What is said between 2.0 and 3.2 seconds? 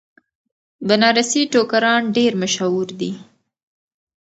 ډیر مشهور دي.